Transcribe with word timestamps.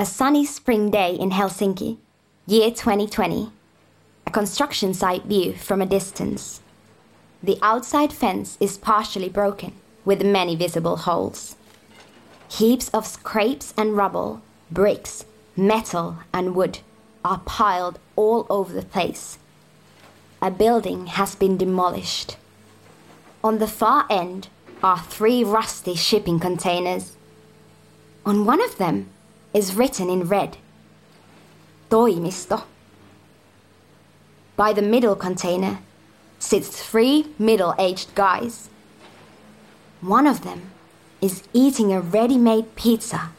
A 0.00 0.06
sunny 0.06 0.46
spring 0.46 0.92
day 0.92 1.16
in 1.16 1.30
Helsinki, 1.30 1.96
year 2.46 2.70
2020. 2.70 3.50
A 4.28 4.30
construction 4.30 4.94
site 4.94 5.24
view 5.24 5.54
from 5.54 5.82
a 5.82 5.86
distance. 5.86 6.60
The 7.42 7.58
outside 7.62 8.12
fence 8.12 8.56
is 8.60 8.78
partially 8.78 9.28
broken, 9.28 9.72
with 10.04 10.24
many 10.24 10.54
visible 10.54 10.98
holes. 10.98 11.56
Heaps 12.48 12.90
of 12.90 13.08
scrapes 13.08 13.74
and 13.76 13.96
rubble, 13.96 14.40
bricks, 14.70 15.24
metal, 15.56 16.18
and 16.32 16.54
wood 16.54 16.78
are 17.24 17.42
piled 17.44 17.98
all 18.14 18.46
over 18.48 18.72
the 18.72 18.86
place. 18.86 19.36
A 20.40 20.48
building 20.48 21.08
has 21.08 21.34
been 21.34 21.56
demolished. 21.56 22.36
On 23.42 23.58
the 23.58 23.66
far 23.66 24.06
end 24.08 24.46
are 24.80 25.00
three 25.00 25.42
rusty 25.42 25.96
shipping 25.96 26.38
containers. 26.38 27.16
On 28.24 28.44
one 28.44 28.62
of 28.62 28.78
them 28.78 29.10
is 29.54 29.74
written 29.74 30.10
in 30.10 30.28
red 30.28 30.56
Toimisto. 31.90 32.64
By 34.56 34.72
the 34.72 34.82
middle 34.82 35.16
container 35.16 35.78
sits 36.38 36.68
three 36.68 37.26
middle 37.38 37.74
aged 37.78 38.14
guys. 38.14 38.68
One 40.00 40.26
of 40.26 40.42
them 40.42 40.70
is 41.20 41.42
eating 41.52 41.92
a 41.92 42.00
ready 42.00 42.38
made 42.38 42.76
pizza. 42.76 43.30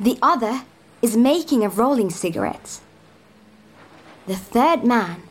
The 0.00 0.18
other 0.20 0.62
is 1.00 1.16
making 1.16 1.64
a 1.64 1.68
rolling 1.68 2.10
cigarette. 2.10 2.80
The 4.26 4.36
third 4.36 4.84
man 4.84 5.22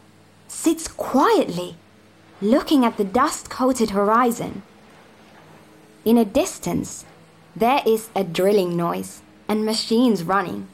sits 0.48 0.88
quietly 0.88 1.76
looking 2.42 2.86
at 2.86 2.98
the 2.98 3.04
dust 3.04 3.50
coated 3.50 3.92
horizon. 3.92 4.64
In 6.06 6.18
a 6.18 6.26
distance, 6.26 7.06
there 7.56 7.82
is 7.86 8.10
a 8.16 8.24
drilling 8.24 8.78
noise 8.78 9.22
and 9.48 9.66
machines 9.66 10.24
running. 10.24 10.68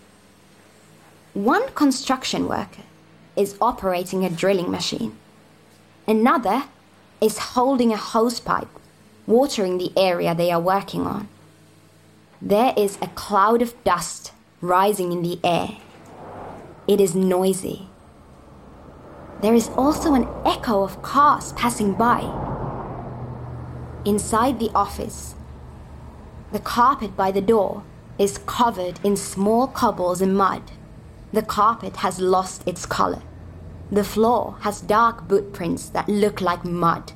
One 1.33 1.71
construction 1.73 2.47
worker 2.47 2.83
is 3.35 3.57
operating 3.61 4.23
a 4.23 4.29
drilling 4.29 4.69
machine. 4.69 5.17
Another 6.07 6.63
is 7.21 7.37
holding 7.37 7.91
a 7.91 7.97
hosepipe, 7.97 8.67
watering 9.25 9.77
the 9.77 9.91
area 9.97 10.35
they 10.35 10.51
are 10.51 10.59
working 10.59 11.07
on. 11.07 11.27
There 12.41 12.73
is 12.75 12.97
a 13.01 13.07
cloud 13.07 13.61
of 13.61 13.81
dust 13.83 14.31
rising 14.61 15.11
in 15.11 15.21
the 15.21 15.39
air. 15.43 15.77
It 16.87 16.99
is 16.99 17.15
noisy. 17.15 17.87
There 19.41 19.55
is 19.55 19.69
also 19.69 20.13
an 20.13 20.27
echo 20.45 20.83
of 20.83 21.01
cars 21.01 21.53
passing 21.53 21.93
by. 21.93 22.21
Inside 24.05 24.59
the 24.59 24.71
office, 24.75 25.35
the 26.51 26.59
carpet 26.59 27.15
by 27.15 27.31
the 27.31 27.41
door 27.41 27.83
is 28.17 28.37
covered 28.45 28.99
in 29.03 29.15
small 29.15 29.67
cobbles 29.67 30.21
and 30.21 30.37
mud. 30.37 30.61
The 31.31 31.41
carpet 31.41 31.97
has 31.97 32.19
lost 32.19 32.67
its 32.67 32.85
color. 32.85 33.21
The 33.91 34.03
floor 34.03 34.57
has 34.61 34.81
dark 34.81 35.27
boot 35.27 35.53
prints 35.53 35.89
that 35.89 36.07
look 36.07 36.41
like 36.41 36.63
mud. 36.63 37.13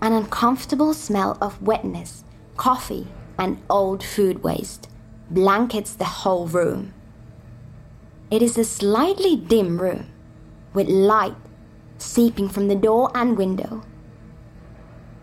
An 0.00 0.12
uncomfortable 0.12 0.94
smell 0.94 1.38
of 1.40 1.62
wetness, 1.62 2.24
coffee, 2.56 3.06
and 3.38 3.62
old 3.70 4.02
food 4.02 4.42
waste 4.42 4.88
blankets 5.30 5.94
the 5.94 6.04
whole 6.04 6.46
room. 6.46 6.92
It 8.30 8.42
is 8.42 8.58
a 8.58 8.64
slightly 8.64 9.36
dim 9.36 9.80
room, 9.80 10.06
with 10.72 10.88
light 10.88 11.36
seeping 11.98 12.48
from 12.48 12.68
the 12.68 12.74
door 12.74 13.10
and 13.14 13.36
window. 13.36 13.82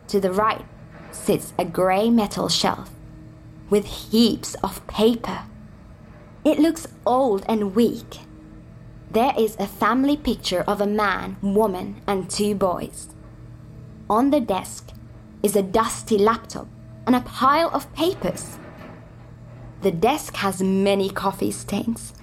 To 0.08 0.20
the 0.20 0.32
right 0.32 0.66
sits 1.12 1.54
a 1.60 1.66
grey 1.66 2.10
metal 2.10 2.50
shelf 2.50 2.90
with 3.72 3.86
heaps 3.86 4.54
of 4.56 4.86
paper. 4.86 5.40
It 6.44 6.60
looks 6.60 6.88
old 7.06 7.46
and 7.48 7.74
weak. 7.74 8.20
There 9.10 9.34
is 9.38 9.56
a 9.58 9.66
family 9.66 10.18
picture 10.18 10.64
of 10.68 10.82
a 10.82 10.86
man, 10.86 11.38
woman, 11.42 12.02
and 12.06 12.30
two 12.30 12.54
boys. 12.54 13.08
On 14.10 14.30
the 14.30 14.42
desk 14.42 14.92
is 15.42 15.56
a 15.56 15.64
dusty 15.64 16.18
laptop 16.18 16.68
and 17.08 17.16
a 17.16 17.22
pile 17.22 17.70
of 17.70 17.92
papers. 17.94 18.58
The 19.82 19.92
desk 19.92 20.36
has 20.36 20.62
many 20.62 21.10
coffee 21.10 21.52
stains. 21.52 22.14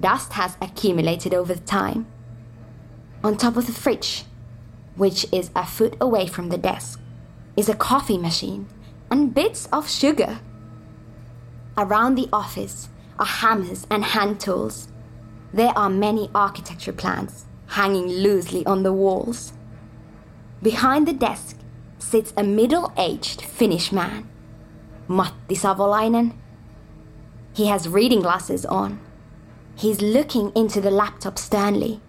Dust 0.00 0.32
has 0.34 0.56
accumulated 0.60 1.32
over 1.32 1.54
time. 1.54 2.06
On 3.22 3.36
top 3.36 3.56
of 3.56 3.66
the 3.66 3.72
fridge, 3.72 4.24
which 4.96 5.26
is 5.32 5.50
a 5.54 5.64
foot 5.64 5.96
away 6.00 6.26
from 6.26 6.48
the 6.48 6.58
desk, 6.58 7.00
is 7.56 7.68
a 7.68 7.74
coffee 7.74 8.18
machine 8.18 8.66
and 9.10 9.32
bits 9.32 9.68
of 9.72 9.88
sugar. 9.88 10.40
Around 11.76 12.16
the 12.16 12.28
office 12.32 12.90
are 13.18 13.24
hammers 13.24 13.86
and 13.90 14.04
hand 14.04 14.40
tools. 14.40 14.88
There 15.54 15.72
are 15.76 15.88
many 15.88 16.30
architecture 16.34 16.92
plans 16.92 17.46
hanging 17.68 18.08
loosely 18.08 18.64
on 18.66 18.82
the 18.82 18.92
walls. 18.92 19.54
Behind 20.62 21.08
the 21.08 21.14
desk 21.14 21.56
sits 21.98 22.34
a 22.36 22.42
middle 22.42 22.92
aged 22.98 23.40
Finnish 23.40 23.90
man, 23.90 24.28
Matti 25.08 25.54
Savolainen. 25.54 26.34
He 27.54 27.66
has 27.66 27.88
reading 27.88 28.20
glasses 28.20 28.66
on. 28.66 29.00
He's 29.74 30.02
looking 30.02 30.52
into 30.54 30.80
the 30.80 30.90
laptop 30.90 31.38
sternly. 31.38 32.00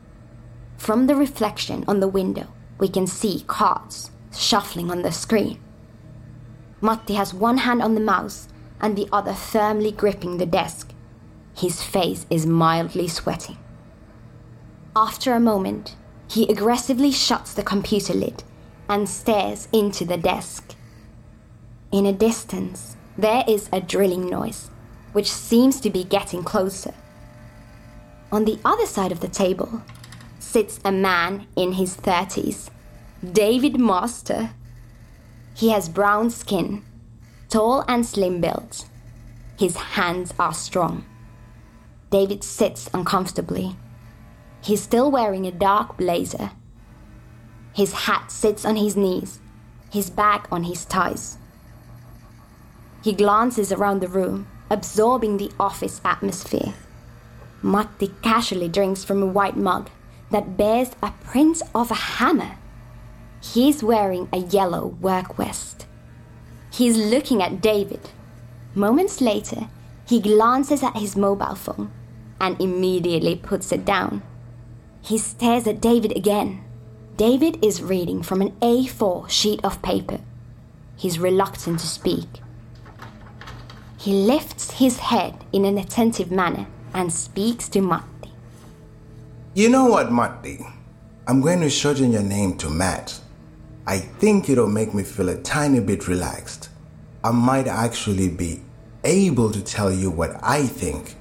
From 0.77 1.07
the 1.07 1.15
reflection 1.15 1.85
on 1.87 2.01
the 2.01 2.07
window, 2.09 2.47
we 2.79 2.89
can 2.89 3.07
see 3.07 3.45
cards 3.47 4.11
shuffling 4.35 4.91
on 4.91 5.03
the 5.03 5.11
screen. 5.11 5.59
Matti 6.81 7.13
has 7.13 7.33
one 7.33 7.59
hand 7.59 7.81
on 7.81 7.95
the 7.95 8.01
mouse 8.01 8.49
and 8.83 8.97
the 8.97 9.07
other 9.13 9.33
firmly 9.33 9.93
gripping 9.93 10.37
the 10.37 10.45
desk. 10.45 10.93
His 11.55 11.81
face 11.81 12.25
is 12.29 12.45
mildly 12.45 13.07
sweating. 13.07 13.57
After 14.93 15.33
a 15.33 15.39
moment, 15.39 15.95
he 16.27 16.51
aggressively 16.51 17.11
shuts 17.11 17.53
the 17.53 17.63
computer 17.63 18.13
lid 18.13 18.43
and 18.89 19.07
stares 19.07 19.69
into 19.71 20.03
the 20.03 20.17
desk. 20.17 20.75
In 21.91 22.05
a 22.05 22.11
distance, 22.11 22.97
there 23.17 23.45
is 23.47 23.69
a 23.71 23.79
drilling 23.79 24.29
noise, 24.29 24.69
which 25.13 25.31
seems 25.31 25.79
to 25.79 25.89
be 25.89 26.03
getting 26.03 26.43
closer. 26.43 26.93
On 28.31 28.43
the 28.43 28.59
other 28.65 28.85
side 28.85 29.13
of 29.13 29.21
the 29.21 29.27
table 29.29 29.81
sits 30.39 30.79
a 30.83 30.91
man 30.91 31.47
in 31.55 31.73
his 31.73 31.95
30s, 31.95 32.69
David 33.31 33.79
Master. 33.79 34.49
He 35.55 35.69
has 35.69 35.87
brown 35.87 36.29
skin 36.31 36.83
tall 37.53 37.85
and 37.87 38.03
slim 38.03 38.41
built. 38.41 38.85
His 39.59 39.75
hands 39.75 40.33
are 40.39 40.55
strong. 40.55 41.05
David 42.09 42.43
sits 42.43 42.89
uncomfortably. 42.95 43.75
He's 44.63 44.81
still 44.81 45.11
wearing 45.11 45.45
a 45.45 45.51
dark 45.51 45.95
blazer. 45.95 46.49
His 47.75 47.93
hat 47.93 48.31
sits 48.31 48.65
on 48.65 48.75
his 48.75 48.97
knees, 48.97 49.39
his 49.91 50.09
bag 50.09 50.47
on 50.51 50.63
his 50.63 50.83
thighs. 50.85 51.37
He 53.03 53.13
glances 53.13 53.71
around 53.71 53.99
the 53.99 54.07
room, 54.07 54.47
absorbing 54.71 55.37
the 55.37 55.51
office 55.59 56.01
atmosphere. 56.03 56.73
Matti 57.61 58.11
casually 58.23 58.67
drinks 58.67 59.03
from 59.03 59.21
a 59.21 59.27
white 59.27 59.57
mug 59.57 59.91
that 60.31 60.57
bears 60.57 60.89
a 61.03 61.11
print 61.23 61.61
of 61.75 61.91
a 61.91 62.05
hammer. 62.17 62.57
He's 63.43 63.83
wearing 63.83 64.27
a 64.33 64.37
yellow 64.37 64.87
work 64.87 65.35
vest. 65.35 65.85
He's 66.73 66.97
looking 66.97 67.43
at 67.43 67.61
David. 67.61 68.09
Moments 68.73 69.21
later, 69.21 69.69
he 70.07 70.19
glances 70.19 70.81
at 70.81 70.97
his 70.97 71.15
mobile 71.15 71.53
phone 71.53 71.91
and 72.41 72.59
immediately 72.59 73.35
puts 73.35 73.71
it 73.71 73.85
down. 73.85 74.23
He 75.03 75.19
stares 75.19 75.67
at 75.67 75.81
David 75.81 76.17
again. 76.17 76.63
David 77.15 77.63
is 77.63 77.83
reading 77.83 78.23
from 78.23 78.41
an 78.41 78.53
A4 78.59 79.29
sheet 79.29 79.63
of 79.63 79.83
paper. 79.83 80.19
He's 80.95 81.19
reluctant 81.19 81.79
to 81.81 81.87
speak. 81.87 82.41
He 83.99 84.25
lifts 84.25 84.79
his 84.79 84.97
head 84.97 85.45
in 85.53 85.65
an 85.65 85.77
attentive 85.77 86.31
manner 86.31 86.65
and 86.91 87.13
speaks 87.13 87.69
to 87.69 87.81
Matti. 87.81 88.31
You 89.53 89.69
know 89.69 89.85
what, 89.85 90.11
Matti? 90.11 90.65
I'm 91.27 91.39
going 91.39 91.61
to 91.61 91.69
shorten 91.69 92.11
your 92.11 92.23
name 92.23 92.57
to 92.57 92.69
Matt. 92.69 93.19
I 93.85 93.97
think 93.97 94.49
it'll 94.49 94.67
make 94.67 94.93
me 94.93 95.03
feel 95.03 95.29
a 95.29 95.41
tiny 95.41 95.79
bit 95.79 96.07
relaxed. 96.07 96.69
I 97.23 97.31
might 97.31 97.67
actually 97.67 98.29
be 98.29 98.61
able 99.03 99.51
to 99.51 99.61
tell 99.61 99.91
you 99.91 100.09
what 100.09 100.39
I 100.41 100.65
think 100.65 101.15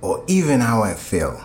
or 0.00 0.24
even 0.26 0.60
how 0.60 0.82
I 0.82 0.94
feel. 0.94 1.40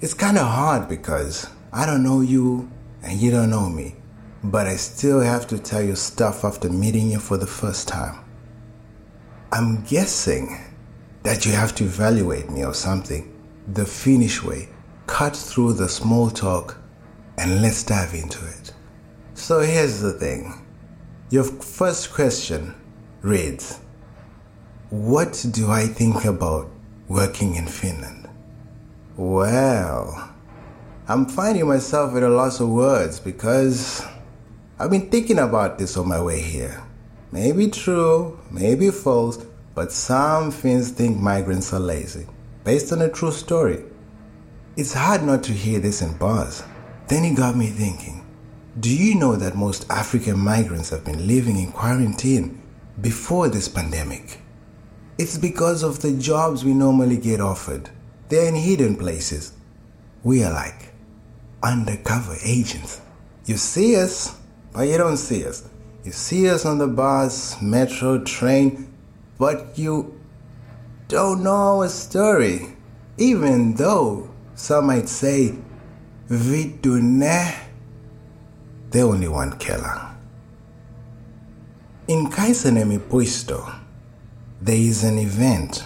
It's 0.00 0.14
kind 0.14 0.36
of 0.36 0.46
hard 0.46 0.88
because 0.88 1.48
I 1.72 1.86
don't 1.86 2.02
know 2.02 2.20
you 2.20 2.70
and 3.02 3.18
you 3.18 3.30
don't 3.30 3.50
know 3.50 3.68
me, 3.68 3.96
but 4.44 4.66
I 4.66 4.76
still 4.76 5.20
have 5.20 5.46
to 5.48 5.58
tell 5.58 5.82
you 5.82 5.96
stuff 5.96 6.44
after 6.44 6.68
meeting 6.68 7.10
you 7.10 7.18
for 7.18 7.38
the 7.38 7.46
first 7.46 7.88
time. 7.88 8.22
I'm 9.52 9.82
guessing 9.84 10.58
that 11.22 11.46
you 11.46 11.52
have 11.52 11.74
to 11.76 11.84
evaluate 11.84 12.50
me 12.50 12.64
or 12.64 12.74
something 12.74 13.32
the 13.72 13.86
Finnish 13.86 14.42
way. 14.42 14.68
Cut 15.06 15.34
through 15.34 15.74
the 15.74 15.88
small 15.88 16.30
talk 16.30 16.76
and 17.38 17.62
let's 17.62 17.82
dive 17.82 18.12
into 18.12 18.44
it. 18.46 18.72
So 19.36 19.60
here's 19.60 20.00
the 20.00 20.14
thing. 20.14 20.54
Your 21.28 21.44
first 21.44 22.14
question 22.14 22.74
reads 23.20 23.78
What 24.88 25.44
do 25.50 25.70
I 25.70 25.86
think 25.86 26.24
about 26.24 26.70
working 27.06 27.54
in 27.56 27.66
Finland? 27.66 28.30
Well, 29.14 30.32
I'm 31.06 31.26
finding 31.26 31.68
myself 31.68 32.16
at 32.16 32.22
a 32.22 32.30
loss 32.30 32.60
of 32.60 32.70
words 32.70 33.20
because 33.20 34.02
I've 34.78 34.90
been 34.90 35.10
thinking 35.10 35.38
about 35.38 35.78
this 35.78 35.98
on 35.98 36.08
my 36.08 36.20
way 36.20 36.40
here. 36.40 36.82
Maybe 37.30 37.68
true, 37.68 38.40
maybe 38.50 38.90
false, 38.90 39.36
but 39.74 39.92
some 39.92 40.50
Finns 40.50 40.90
think 40.90 41.18
migrants 41.18 41.74
are 41.74 41.80
lazy, 41.80 42.26
based 42.64 42.90
on 42.90 43.02
a 43.02 43.10
true 43.10 43.32
story. 43.32 43.84
It's 44.78 44.94
hard 44.94 45.24
not 45.24 45.42
to 45.44 45.52
hear 45.52 45.78
this 45.78 46.00
in 46.00 46.16
bars. 46.16 46.62
Then 47.08 47.22
it 47.24 47.36
got 47.36 47.54
me 47.54 47.66
thinking 47.66 48.25
do 48.78 48.94
you 48.94 49.14
know 49.14 49.36
that 49.36 49.56
most 49.56 49.90
African 49.90 50.38
migrants 50.38 50.90
have 50.90 51.02
been 51.02 51.26
living 51.26 51.58
in 51.58 51.72
quarantine 51.72 52.60
before 53.00 53.48
this 53.48 53.68
pandemic? 53.68 54.38
It's 55.16 55.38
because 55.38 55.82
of 55.82 56.02
the 56.02 56.12
jobs 56.12 56.62
we 56.62 56.74
normally 56.74 57.16
get 57.16 57.40
offered. 57.40 57.88
They're 58.28 58.48
in 58.48 58.54
hidden 58.54 58.96
places. 58.96 59.52
We 60.22 60.44
are 60.44 60.52
like 60.52 60.92
undercover 61.62 62.36
agents. 62.44 63.00
You 63.46 63.56
see 63.56 63.96
us, 63.96 64.36
but 64.74 64.82
you 64.82 64.98
don't 64.98 65.16
see 65.16 65.46
us. 65.46 65.66
You 66.04 66.12
see 66.12 66.50
us 66.50 66.66
on 66.66 66.76
the 66.76 66.86
bus, 66.86 67.60
metro, 67.62 68.22
train, 68.24 68.92
but 69.38 69.78
you 69.78 70.20
don't 71.08 71.42
know 71.42 71.78
our 71.80 71.88
story. 71.88 72.76
Even 73.16 73.74
though 73.74 74.28
some 74.54 74.88
might 74.88 75.08
say, 75.08 75.54
Vidune, 76.28 77.65
they 78.96 79.02
only 79.02 79.28
one 79.28 79.52
killer. 79.58 80.10
In 82.08 82.28
Kaisaniemi 82.28 82.98
Puisto, 82.98 83.78
there 84.62 84.74
is 84.74 85.04
an 85.04 85.18
event, 85.18 85.84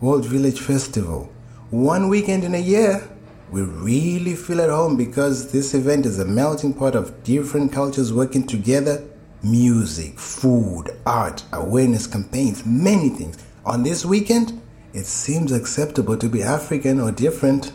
World 0.00 0.24
Village 0.24 0.60
Festival. 0.60 1.32
One 1.70 2.08
weekend 2.08 2.44
in 2.44 2.54
a 2.54 2.58
year, 2.58 3.08
we 3.50 3.62
really 3.62 4.36
feel 4.36 4.60
at 4.60 4.70
home 4.70 4.96
because 4.96 5.50
this 5.50 5.74
event 5.74 6.06
is 6.06 6.20
a 6.20 6.24
melting 6.24 6.74
pot 6.74 6.94
of 6.94 7.24
different 7.24 7.72
cultures 7.72 8.12
working 8.12 8.46
together 8.46 9.02
music, 9.42 10.16
food, 10.16 10.96
art, 11.04 11.42
awareness 11.52 12.06
campaigns, 12.06 12.64
many 12.64 13.08
things. 13.08 13.36
On 13.66 13.82
this 13.82 14.04
weekend, 14.04 14.62
it 14.92 15.06
seems 15.06 15.50
acceptable 15.50 16.16
to 16.16 16.28
be 16.28 16.44
African 16.44 17.00
or 17.00 17.10
different. 17.10 17.72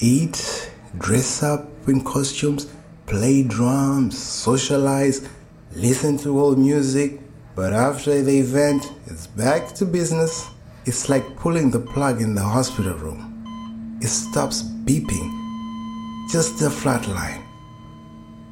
Eat, 0.00 0.72
dress 0.98 1.44
up 1.44 1.68
in 1.86 2.02
costumes, 2.02 2.66
play 3.08 3.42
drums, 3.42 4.18
socialize, 4.18 5.26
listen 5.74 6.18
to 6.18 6.38
old 6.38 6.58
music. 6.58 7.20
But 7.56 7.72
after 7.72 8.22
the 8.22 8.38
event, 8.38 8.92
it's 9.06 9.26
back 9.26 9.74
to 9.76 9.86
business. 9.86 10.48
It's 10.84 11.08
like 11.08 11.36
pulling 11.36 11.70
the 11.70 11.80
plug 11.80 12.20
in 12.20 12.34
the 12.34 12.42
hospital 12.42 12.94
room. 12.94 13.98
It 14.00 14.08
stops 14.08 14.62
beeping, 14.62 15.28
just 16.30 16.62
a 16.62 16.70
flat 16.70 17.08
line. 17.08 17.42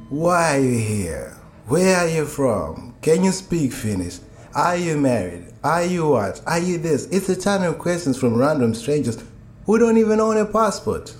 Why 0.09 0.57
are 0.57 0.59
you 0.59 0.79
here? 0.79 1.37
Where 1.67 1.97
are 1.97 2.09
you 2.09 2.25
from? 2.25 2.95
Can 3.01 3.23
you 3.23 3.31
speak 3.31 3.71
Finnish? 3.71 4.19
Are 4.55 4.75
you 4.75 4.97
married? 4.97 5.53
Are 5.63 5.83
you 5.83 6.09
what? 6.09 6.41
Are 6.47 6.59
you 6.59 6.77
this? 6.77 7.05
It's 7.07 7.29
a 7.29 7.35
ton 7.35 7.63
of 7.63 7.77
questions 7.77 8.17
from 8.17 8.35
random 8.35 8.73
strangers 8.73 9.23
who 9.65 9.77
don't 9.77 9.97
even 9.97 10.19
own 10.19 10.37
a 10.37 10.45
passport. 10.45 11.15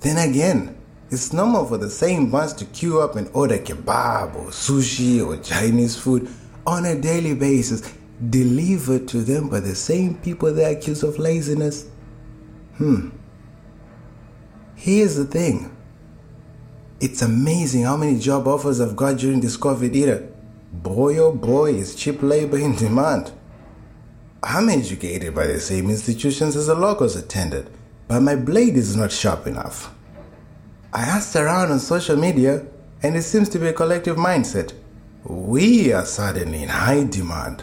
Then 0.00 0.16
again, 0.16 0.79
it's 1.10 1.32
normal 1.32 1.66
for 1.66 1.76
the 1.76 1.90
same 1.90 2.30
bunch 2.30 2.54
to 2.58 2.64
queue 2.66 3.00
up 3.00 3.16
and 3.16 3.28
order 3.34 3.58
kebab 3.58 4.36
or 4.36 4.46
sushi 4.46 5.24
or 5.24 5.36
Chinese 5.42 5.96
food 5.96 6.28
on 6.66 6.84
a 6.86 6.94
daily 7.00 7.34
basis, 7.34 7.92
delivered 8.28 9.08
to 9.08 9.22
them 9.22 9.48
by 9.48 9.58
the 9.60 9.74
same 9.74 10.14
people 10.16 10.52
they 10.52 10.72
accuse 10.72 11.02
of 11.02 11.18
laziness. 11.18 11.88
Hmm. 12.76 13.10
Here's 14.76 15.16
the 15.16 15.24
thing 15.24 15.76
it's 17.00 17.22
amazing 17.22 17.84
how 17.84 17.96
many 17.96 18.18
job 18.18 18.46
offers 18.46 18.80
I've 18.80 18.94
got 18.94 19.18
during 19.18 19.40
this 19.40 19.56
COVID 19.56 19.94
era. 19.96 20.22
Boy, 20.72 21.18
oh 21.18 21.32
boy, 21.32 21.72
is 21.72 21.94
cheap 21.94 22.22
labor 22.22 22.58
in 22.58 22.76
demand. 22.76 23.32
I'm 24.42 24.68
educated 24.68 25.34
by 25.34 25.46
the 25.46 25.58
same 25.58 25.90
institutions 25.90 26.56
as 26.56 26.68
the 26.68 26.74
locals 26.74 27.16
attended, 27.16 27.68
but 28.06 28.20
my 28.20 28.36
blade 28.36 28.76
is 28.76 28.96
not 28.96 29.12
sharp 29.12 29.46
enough. 29.46 29.92
I 30.92 31.02
asked 31.02 31.36
around 31.36 31.70
on 31.70 31.78
social 31.78 32.16
media, 32.16 32.66
and 33.02 33.16
it 33.16 33.22
seems 33.22 33.48
to 33.50 33.58
be 33.58 33.68
a 33.68 33.72
collective 33.72 34.16
mindset. 34.16 34.72
We 35.22 35.92
are 35.92 36.04
suddenly 36.04 36.64
in 36.64 36.68
high 36.68 37.04
demand. 37.04 37.62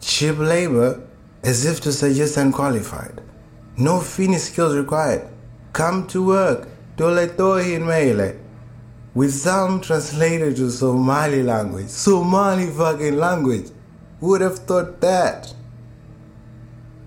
Cheap 0.00 0.38
labor, 0.38 1.00
as 1.42 1.64
if 1.64 1.80
to 1.80 1.92
suggest 1.92 2.36
unqualified. 2.36 3.20
No 3.76 4.00
Finnish 4.00 4.42
skills 4.42 4.76
required. 4.76 5.28
Come 5.72 6.06
to 6.08 6.24
work 6.26 6.68
Toletohin 6.96 7.86
Mele, 7.86 8.36
with 9.14 9.32
some 9.32 9.80
translated 9.80 10.56
to 10.56 10.70
Somali 10.70 11.42
language. 11.42 11.88
Somali 11.88 12.68
fucking 12.68 13.16
language. 13.16 13.70
Who 14.20 14.28
would 14.28 14.40
have 14.42 14.58
thought 14.58 15.00
that? 15.00 15.52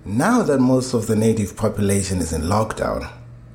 Now 0.03 0.41
that 0.43 0.59
most 0.59 0.93
of 0.93 1.07
the 1.07 1.15
native 1.15 1.55
population 1.55 2.19
is 2.19 2.33
in 2.33 2.43
lockdown, 2.43 3.09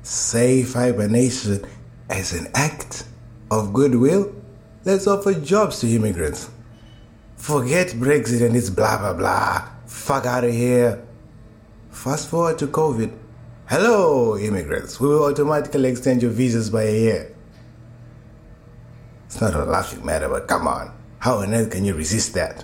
safe 0.07 0.73
hibernation 0.73 1.65
as 2.09 2.33
an 2.33 2.47
act 2.53 3.05
of 3.51 3.73
goodwill, 3.73 4.33
let's 4.85 5.07
offer 5.07 5.33
jobs 5.33 5.79
to 5.81 5.87
immigrants. 5.87 6.49
Forget 7.35 7.87
Brexit 7.87 8.45
and 8.45 8.55
its 8.55 8.69
blah 8.69 8.97
blah 8.97 9.13
blah. 9.13 9.67
Fuck 9.85 10.25
out 10.25 10.43
of 10.43 10.51
here. 10.51 11.03
Fast 11.91 12.29
forward 12.29 12.57
to 12.59 12.67
COVID 12.67 13.11
Hello, 13.69 14.37
immigrants. 14.37 14.97
We 14.97 15.09
will 15.09 15.25
automatically 15.25 15.89
extend 15.89 16.21
your 16.21 16.31
visas 16.31 16.69
by 16.69 16.83
a 16.83 16.97
year. 16.97 17.35
It's 19.25 19.41
not 19.41 19.55
a 19.55 19.65
laughing 19.65 20.05
matter, 20.05 20.29
but 20.29 20.47
come 20.47 20.69
on. 20.69 20.93
How 21.19 21.39
on 21.39 21.53
earth 21.53 21.71
can 21.71 21.83
you 21.83 21.93
resist 21.93 22.33
that? 22.35 22.63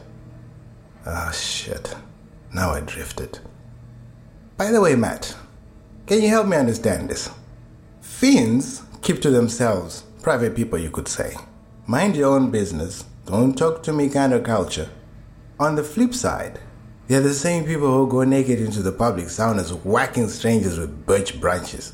Ah, 1.06 1.28
oh, 1.28 1.32
shit. 1.34 1.94
Now 2.54 2.70
I 2.70 2.80
drifted. 2.80 3.40
By 4.56 4.72
the 4.72 4.80
way, 4.80 4.96
Matt, 4.96 5.36
can 6.06 6.22
you 6.22 6.30
help 6.30 6.48
me 6.48 6.58
understand 6.58 7.10
this? 7.10 7.30
Finns 8.02 8.84
keep 9.02 9.22
to 9.22 9.30
themselves, 9.30 10.04
private 10.22 10.56
people, 10.56 10.80
you 10.80 10.90
could 10.90 11.08
say. 11.08 11.36
Mind 11.88 12.16
your 12.16 12.36
own 12.36 12.52
business, 12.52 13.06
don't 13.26 13.58
talk 13.58 13.84
to 13.84 13.94
me 13.94 14.10
kind 14.10 14.34
of 14.34 14.44
culture. 14.44 14.90
On 15.60 15.76
the 15.76 15.84
flip 15.84 16.14
side, 16.14 16.60
they're 17.08 17.22
the 17.22 17.34
same 17.34 17.66
people 17.66 17.92
who 17.92 18.08
go 18.08 18.24
naked 18.24 18.60
into 18.60 18.82
the 18.82 18.92
public 18.92 19.26
saunas 19.26 19.72
whacking 19.84 20.30
strangers 20.30 20.80
with 20.80 21.06
birch 21.06 21.40
branches. 21.40 21.94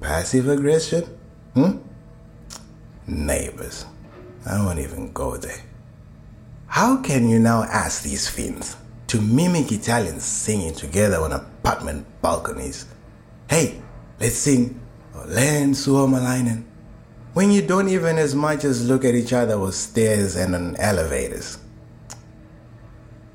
Passive 0.00 0.48
aggression? 0.48 1.04
Hmm? 1.54 1.78
Neighbors. 3.06 3.86
I 4.46 4.64
won't 4.64 4.78
even 4.78 5.12
go 5.12 5.36
there. 5.36 5.60
How 6.66 7.02
can 7.02 7.28
you 7.28 7.38
now 7.40 7.64
ask 7.64 8.02
these 8.02 8.28
Finns 8.28 8.76
to 9.08 9.20
mimic 9.20 9.72
Italians 9.72 10.22
singing 10.22 10.74
together 10.74 11.16
on 11.16 11.32
apartment 11.68 12.06
balconies? 12.22 12.86
Hey, 13.50 13.82
let's 14.18 14.36
sing 14.36 14.80
Olen 15.14 15.72
Suomalainen 15.72 16.64
when 17.34 17.50
you 17.50 17.60
don't 17.60 17.88
even 17.90 18.16
as 18.16 18.34
much 18.34 18.64
as 18.64 18.88
look 18.88 19.04
at 19.04 19.14
each 19.14 19.34
other 19.34 19.58
with 19.58 19.74
stairs 19.74 20.36
and 20.36 20.54
on 20.54 20.76
elevators. 20.76 21.58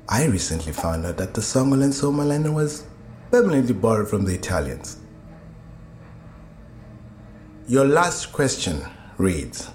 I 0.08 0.26
recently 0.26 0.72
found 0.72 1.06
out 1.06 1.16
that 1.18 1.34
the 1.34 1.42
song 1.42 1.72
Olen 1.72 1.90
Suomalainen 1.90 2.54
was 2.54 2.84
permanently 3.30 3.74
borrowed 3.74 4.08
from 4.08 4.24
the 4.24 4.34
Italians. 4.34 4.98
Your 7.68 7.84
last 7.84 8.32
question 8.32 8.84
reads 9.16 9.70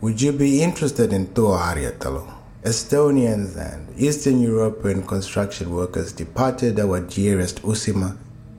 Would 0.00 0.22
you 0.22 0.32
be 0.32 0.62
interested 0.62 1.12
in 1.12 1.26
Työharjoittelu? 1.26 2.33
Estonians 2.64 3.58
and 3.58 4.00
Eastern 4.00 4.40
European 4.40 5.02
construction 5.06 5.68
workers 5.68 6.12
departed 6.12 6.80
our 6.80 6.98
dearest 6.98 7.60
Uusimaa 7.60 8.16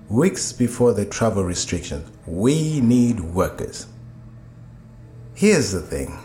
weeks 0.09 0.53
before 0.53 0.93
the 0.93 1.05
travel 1.05 1.43
restrictions. 1.43 2.07
We 2.27 2.81
need 2.81 3.19
workers. 3.19 3.87
Here's 5.33 5.71
the 5.71 5.81
thing 5.81 6.19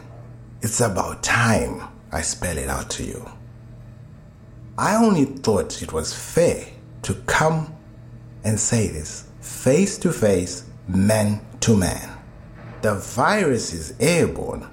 it's 0.61 0.83
about 0.83 1.23
time 1.23 1.83
I 2.13 2.21
spell 2.21 2.59
it 2.59 2.69
out 2.69 2.91
to 2.91 3.03
you. 3.03 3.27
I 4.77 4.97
only 4.97 5.25
thought 5.25 5.81
it 5.81 5.95
was 5.95 6.13
fair 6.13 6.67
to 7.03 7.15
come 7.25 7.75
and 8.45 8.61
say 8.61 8.89
this 8.89 9.25
face 9.41 9.97
to 9.99 10.13
face, 10.13 10.65
man 10.87 11.41
to 11.61 11.75
man. 11.75 12.11
The 12.83 12.97
virus 12.97 13.73
is 13.73 13.95
airborne. 13.99 14.69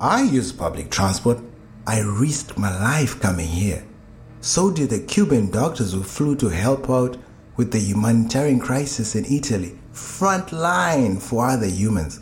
I 0.00 0.22
use 0.22 0.50
public 0.50 0.90
transport. 0.90 1.40
I 1.88 2.00
risked 2.00 2.58
my 2.58 2.70
life 2.78 3.18
coming 3.18 3.46
here. 3.48 3.82
So 4.42 4.70
did 4.70 4.90
the 4.90 5.00
Cuban 5.00 5.50
doctors 5.50 5.94
who 5.94 6.02
flew 6.02 6.36
to 6.36 6.48
help 6.50 6.90
out 6.90 7.16
with 7.56 7.72
the 7.72 7.78
humanitarian 7.78 8.60
crisis 8.60 9.16
in 9.16 9.24
Italy. 9.24 9.78
Front 9.92 10.52
line 10.52 11.16
for 11.16 11.46
other 11.46 11.66
humans. 11.66 12.20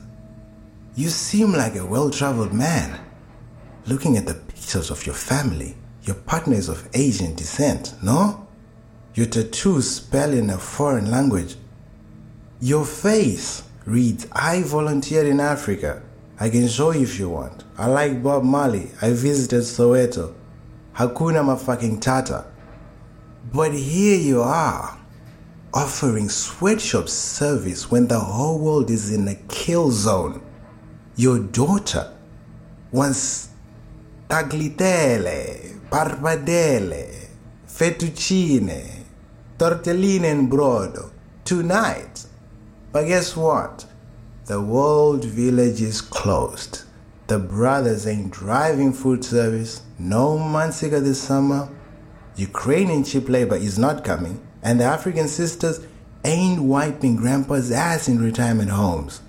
You 0.95 1.09
seem 1.09 1.53
like 1.53 1.75
a 1.75 1.85
well 1.85 2.11
traveled 2.11 2.55
man. 2.55 3.01
Looking 3.87 4.17
at 4.17 4.27
the 4.27 4.35
pictures 4.35 4.89
of 4.89 5.05
your 5.05 5.17
family, 5.17 5.75
your 6.05 6.15
partner 6.15 6.55
is 6.55 6.69
of 6.69 6.89
Asian 6.95 7.35
descent, 7.35 7.95
no? 8.01 8.47
Your 9.15 9.27
tattoo 9.27 9.83
spelling 9.83 10.49
a 10.51 10.59
foreign 10.59 11.11
language. 11.11 11.57
Your 12.61 12.85
face 12.85 13.65
reads, 13.85 14.29
I 14.31 14.63
volunteered 14.63 15.27
in 15.27 15.41
Africa. 15.41 16.03
I 16.39 16.51
can 16.51 16.69
show 16.69 16.91
you 16.91 17.03
if 17.03 17.19
you 17.19 17.31
want. 17.31 17.65
I 17.79 17.87
like 17.87 18.23
Bob 18.23 18.45
Marley. 18.45 18.91
I 19.01 19.11
visited 19.11 19.63
Soweto. 19.63 20.35
Hakuna 20.95 21.43
mafucking 21.43 22.01
Tata. 22.01 22.45
But 23.55 23.73
here 23.73 24.19
you 24.19 24.43
are, 24.43 24.99
offering 25.73 26.29
sweatshop 26.29 27.09
service 27.09 27.91
when 27.91 28.09
the 28.09 28.19
whole 28.19 28.59
world 28.59 28.91
is 28.91 29.13
in 29.13 29.27
a 29.29 29.35
kill 29.49 29.91
zone. 29.91 30.43
Your 31.17 31.39
daughter 31.39 32.13
wants 32.93 33.49
tagliatelle, 34.29 35.81
pappardelle, 35.89 37.29
fettuccine, 37.67 39.05
tortellini 39.57 40.25
and 40.25 40.51
brodo 40.51 41.13
tonight. 41.45 42.27
But 42.93 43.07
guess 43.07 43.35
what? 43.37 43.86
The 44.47 44.63
world 44.63 45.25
village 45.25 45.83
is 45.83 46.01
closed. 46.01 46.85
The 47.27 47.37
brothers 47.37 48.07
ain't 48.07 48.31
driving 48.31 48.93
food 48.93 49.25
service. 49.25 49.83
No 49.99 50.39
Mansiga 50.39 51.03
this 51.03 51.21
summer. 51.21 51.69
Ukrainian 52.37 53.03
cheap 53.03 53.29
labor 53.29 53.57
is 53.57 53.77
not 53.77 54.05
coming. 54.05 54.41
And 54.63 54.79
the 54.79 54.85
African 54.85 55.27
sisters 55.27 55.81
ain't 56.25 56.63
wiping 56.63 57.17
grandpa's 57.17 57.73
ass 57.73 58.07
in 58.07 58.23
retirement 58.23 58.71
homes. 58.71 59.21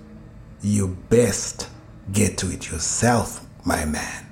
You 0.62 0.96
best 1.08 1.68
get 2.12 2.38
to 2.38 2.52
it 2.52 2.70
yourself, 2.70 3.44
my 3.64 3.84
man. 3.86 4.24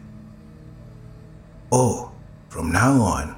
Oh, 1.73 2.13
from 2.49 2.71
now 2.71 3.01
on, 3.03 3.37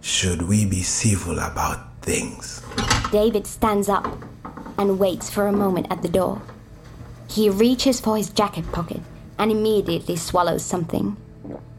should 0.00 0.42
we 0.42 0.66
be 0.66 0.82
civil 0.82 1.38
about 1.38 2.02
things? 2.02 2.60
David 3.12 3.46
stands 3.46 3.88
up 3.88 4.04
and 4.78 4.98
waits 4.98 5.30
for 5.30 5.46
a 5.46 5.52
moment 5.52 5.86
at 5.90 6.02
the 6.02 6.08
door. 6.08 6.42
He 7.28 7.50
reaches 7.50 8.00
for 8.00 8.16
his 8.16 8.30
jacket 8.30 8.70
pocket 8.72 9.00
and 9.38 9.50
immediately 9.50 10.16
swallows 10.16 10.64
something. 10.64 11.16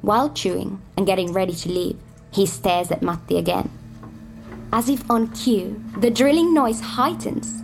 While 0.02 0.30
chewing 0.30 0.82
and 0.96 1.06
getting 1.06 1.34
ready 1.34 1.54
to 1.54 1.70
leave, 1.70 1.98
he 2.32 2.46
stares 2.46 2.92
at 2.92 3.02
Matti 3.02 3.38
again. 3.38 3.70
As 4.72 4.88
if 4.88 5.10
on 5.10 5.30
cue, 5.30 5.84
the 5.98 6.12
drilling 6.12 6.54
noise 6.54 6.80
heightens. 6.80 7.62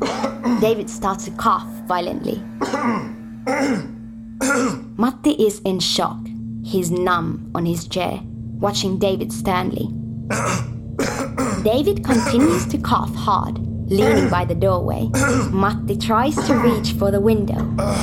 David 0.60 0.90
starts 0.90 1.24
to 1.26 1.30
cough 1.32 1.66
violently. 1.86 2.42
Matti 4.98 5.32
is 5.32 5.60
in 5.60 5.80
shock. 5.80 6.18
He's 6.64 6.90
numb 6.90 7.50
on 7.54 7.64
his 7.64 7.86
chair, 7.86 8.20
watching 8.58 8.98
David 8.98 9.32
sternly. 9.32 9.88
David 11.62 12.04
continues 12.04 12.66
to 12.66 12.78
cough 12.78 13.14
hard, 13.14 13.58
leaning 13.88 14.28
by 14.28 14.44
the 14.44 14.54
doorway. 14.54 15.08
Matti 15.52 15.96
tries 15.96 16.36
to 16.46 16.54
reach 16.54 16.92
for 16.92 17.10
the 17.10 17.20
window, 17.20 17.60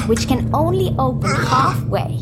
which 0.07 0.27
can 0.27 0.53
only 0.53 0.95
open 0.99 1.29
halfway. 1.29 2.19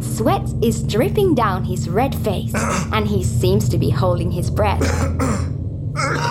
Sweat 0.00 0.48
is 0.62 0.82
dripping 0.82 1.34
down 1.34 1.64
his 1.64 1.88
red 1.88 2.14
face, 2.14 2.52
and 2.92 3.06
he 3.06 3.22
seems 3.22 3.68
to 3.68 3.78
be 3.78 3.90
holding 3.90 4.30
his 4.30 4.50
breath. 4.50 4.80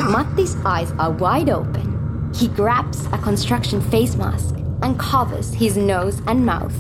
Matti's 0.10 0.56
eyes 0.66 0.92
are 1.00 1.12
wide 1.12 1.50
open. 1.50 2.32
He 2.34 2.48
grabs 2.48 3.06
a 3.08 3.18
construction 3.18 3.82
face 3.82 4.16
mask 4.16 4.56
and 4.82 5.00
covers 5.00 5.54
his 5.54 5.78
nose 5.78 6.22
and 6.28 6.46
mouth. 6.46 6.76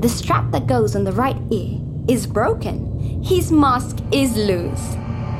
The 0.00 0.08
strap 0.08 0.50
that 0.50 0.66
goes 0.66 0.94
on 0.94 1.04
the 1.04 1.12
right 1.12 1.40
ear 1.50 1.80
is 2.08 2.26
broken. 2.26 3.22
His 3.22 3.50
mask 3.50 3.98
is 4.12 4.36
loose. 4.36 4.96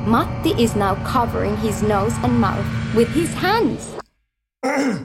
Matti 0.07 0.51
is 0.63 0.77
now 0.77 0.97
covering 1.07 1.57
his 1.57 1.83
nose 1.83 2.13
and 2.23 2.39
mouth 2.39 2.95
with 2.95 3.09
his 3.09 3.33
hands. 3.33 3.97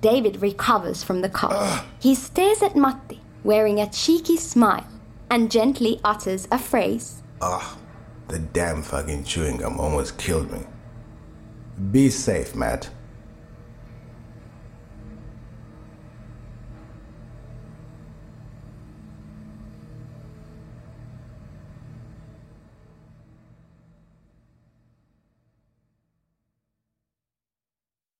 David 0.00 0.40
recovers 0.40 1.02
from 1.02 1.20
the 1.20 1.28
cough. 1.28 1.84
He 1.98 2.14
stares 2.14 2.62
at 2.62 2.76
Matti, 2.76 3.20
wearing 3.42 3.80
a 3.80 3.90
cheeky 3.90 4.36
smile, 4.36 4.86
and 5.28 5.50
gently 5.50 6.00
utters 6.04 6.46
a 6.52 6.60
phrase. 6.60 7.24
Ah, 7.40 7.76
the 8.28 8.38
damn 8.38 8.82
fucking 8.82 9.24
chewing 9.24 9.56
gum 9.56 9.80
almost 9.80 10.16
killed 10.16 10.52
me. 10.52 10.60
Be 11.90 12.08
safe, 12.08 12.54
Matt. 12.54 12.88